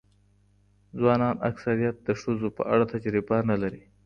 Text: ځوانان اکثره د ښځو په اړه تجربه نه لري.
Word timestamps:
ځوانان 0.97 1.35
اکثره 1.49 1.89
د 2.07 2.09
ښځو 2.21 2.47
په 2.57 2.63
اړه 2.73 2.85
تجربه 2.93 3.37
نه 3.49 3.55
لري. 3.61 3.81